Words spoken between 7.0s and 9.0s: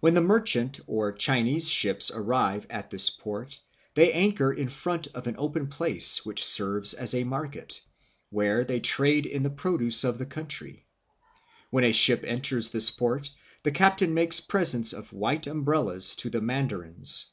a Moro Brass Betel BOX. market, where they